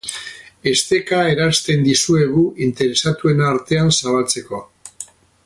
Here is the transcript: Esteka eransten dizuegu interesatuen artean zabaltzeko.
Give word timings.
Esteka 0.69 1.19
eransten 1.33 1.83
dizuegu 1.89 2.47
interesatuen 2.69 3.45
artean 3.51 3.95
zabaltzeko. 3.99 4.65